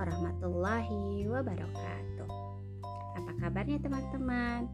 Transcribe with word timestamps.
warahmatullahi 0.00 1.28
wabarakatuh. 1.28 2.30
Apa 3.20 3.32
kabarnya 3.36 3.76
teman-teman? 3.84 4.64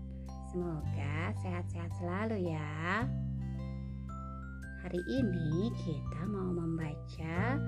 Semoga 0.54 1.34
sehat-sehat 1.42 1.90
selalu 1.98 2.54
ya. 2.54 3.02
Hari 4.86 5.02
ini 5.10 5.74
kita 5.74 6.22
mau 6.30 6.54
membaca 6.54 7.58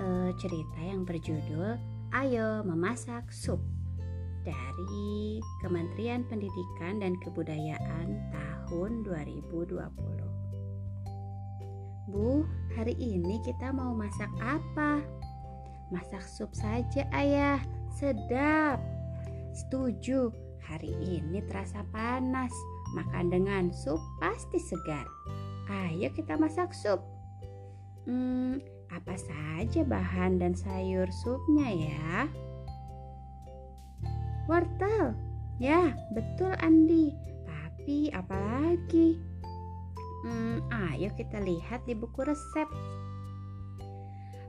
uh, 0.00 0.32
cerita 0.40 0.80
yang 0.80 1.04
berjudul 1.04 1.76
Ayo 2.16 2.64
Memasak 2.64 3.28
Sup 3.28 3.60
dari 4.48 5.36
Kementerian 5.60 6.24
Pendidikan 6.24 7.04
dan 7.04 7.20
Kebudayaan 7.20 8.32
tahun 8.32 9.04
2020. 9.04 9.68
Bu, 12.08 12.48
hari 12.72 12.96
ini 12.96 13.44
kita 13.44 13.68
mau 13.76 13.92
masak 13.92 14.32
apa? 14.40 15.04
Masak 15.94 16.26
sup 16.26 16.50
saja 16.50 17.06
ayah, 17.14 17.62
sedap. 17.94 18.82
Setuju, 19.54 20.34
hari 20.66 20.90
ini 20.98 21.38
terasa 21.46 21.86
panas. 21.94 22.50
Makan 22.98 23.30
dengan 23.30 23.70
sup 23.70 24.02
pasti 24.18 24.58
segar. 24.58 25.06
Ayo 25.70 26.10
kita 26.10 26.34
masak 26.34 26.74
sup. 26.74 26.98
Hmm, 28.02 28.58
apa 28.90 29.14
saja 29.14 29.86
bahan 29.86 30.42
dan 30.42 30.58
sayur 30.58 31.06
supnya 31.22 31.70
ya? 31.70 32.26
Wortel. 34.50 35.14
Ya, 35.62 35.94
betul 36.14 36.50
Andi. 36.62 37.14
Tapi 37.46 38.10
apalagi? 38.10 39.22
Hmm, 40.26 40.66
ayo 40.90 41.14
kita 41.14 41.38
lihat 41.38 41.86
di 41.86 41.94
buku 41.94 42.26
resep. 42.26 42.66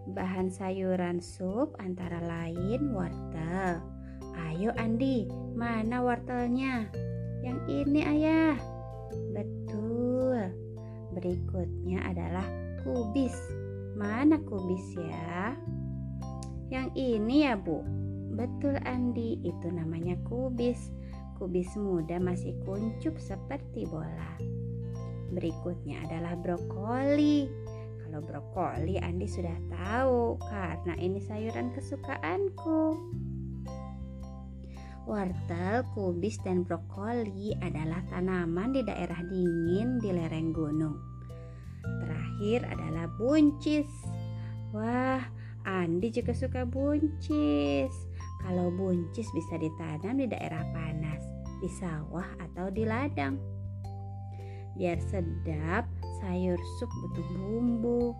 Bahan 0.07 0.47
sayuran 0.47 1.19
sup 1.19 1.75
antara 1.83 2.23
lain 2.23 2.95
wortel. 2.95 3.83
Ayo 4.37 4.71
Andi, 4.79 5.27
mana 5.57 5.99
wortelnya? 5.99 6.87
Yang 7.43 7.59
ini 7.67 8.01
ayah. 8.05 8.55
Betul. 9.35 10.47
Berikutnya 11.11 12.07
adalah 12.07 12.47
kubis. 12.87 13.35
Mana 13.99 14.39
kubis 14.47 14.85
ya? 14.95 15.57
Yang 16.71 16.87
ini 16.95 17.43
ya 17.43 17.59
bu. 17.59 17.83
Betul 18.37 18.79
Andi, 18.87 19.43
itu 19.43 19.67
namanya 19.67 20.15
kubis. 20.29 20.93
Kubis 21.35 21.67
muda 21.75 22.15
masih 22.21 22.55
kuncup 22.63 23.19
seperti 23.19 23.83
bola. 23.89 24.39
Berikutnya 25.35 25.99
adalah 26.07 26.39
brokoli. 26.39 27.51
Kalau 28.07 28.23
brokoli 28.23 28.95
Andi 29.03 29.27
sudah 29.27 29.59
tahu 29.67 30.39
karena 30.47 30.95
ini 30.95 31.19
sayuran 31.19 31.75
kesukaanku. 31.75 32.95
Wortel, 35.03 35.83
kubis, 35.91 36.39
dan 36.39 36.63
brokoli 36.63 37.51
adalah 37.59 37.99
tanaman 38.07 38.71
di 38.71 38.87
daerah 38.87 39.19
dingin 39.27 39.99
di 39.99 40.15
lereng 40.15 40.55
gunung. 40.55 40.95
Terakhir 41.83 42.63
adalah 42.71 43.11
buncis. 43.19 43.91
Wah, 44.71 45.19
Andi 45.67 46.07
juga 46.07 46.31
suka 46.31 46.63
buncis. 46.63 47.91
Kalau 48.39 48.71
buncis 48.71 49.27
bisa 49.35 49.59
ditanam 49.59 50.23
di 50.23 50.31
daerah 50.31 50.63
panas, 50.71 51.27
di 51.59 51.67
sawah 51.75 52.39
atau 52.39 52.71
di 52.71 52.87
ladang. 52.87 53.56
Biar 54.77 55.01
sedap, 55.09 55.89
sayur 56.21 56.61
sup 56.77 56.89
butuh 57.01 57.27
bumbu. 57.33 58.13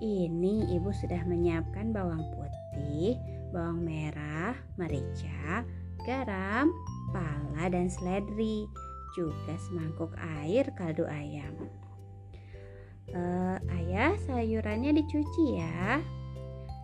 Ini 0.00 0.72
ibu 0.80 0.88
sudah 0.96 1.20
menyiapkan 1.28 1.92
bawang 1.92 2.24
putih, 2.32 3.20
bawang 3.52 3.84
merah, 3.84 4.56
merica, 4.80 5.60
garam, 6.08 6.72
pala 7.12 7.68
dan 7.68 7.92
seledri, 7.92 8.64
juga 9.12 9.54
semangkuk 9.68 10.16
air 10.40 10.72
kaldu 10.72 11.04
ayam. 11.04 11.52
Uh, 13.12 13.60
ayah, 13.76 14.16
sayurannya 14.24 14.96
dicuci 14.96 15.60
ya. 15.60 16.00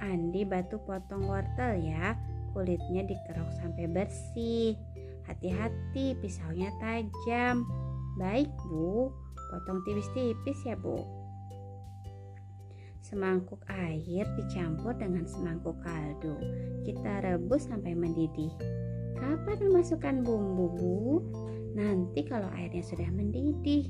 Andi 0.05 0.45
batu 0.45 0.77
potong 0.85 1.25
wortel 1.25 1.81
ya, 1.81 2.21
kulitnya 2.53 3.01
dikerok 3.09 3.49
sampai 3.65 3.89
bersih. 3.89 4.77
Hati-hati, 5.25 6.15
pisaunya 6.21 6.69
tajam. 6.79 7.65
Baik, 8.17 8.49
Bu. 8.69 9.13
Potong 9.47 9.85
tipis-tipis 9.87 10.59
ya 10.67 10.75
bu. 10.75 10.99
Semangkuk 12.99 13.63
air 13.71 14.27
dicampur 14.35 14.91
dengan 14.99 15.23
semangkuk 15.23 15.79
kaldu. 15.87 16.35
Kita 16.83 17.23
rebus 17.23 17.71
sampai 17.71 17.95
mendidih. 17.95 18.51
Kapan 19.15 19.71
memasukkan 19.71 20.27
bumbu 20.27 20.67
bu? 20.75 20.99
Nanti 21.79 22.27
kalau 22.27 22.51
airnya 22.59 22.83
sudah 22.83 23.07
mendidih. 23.15 23.87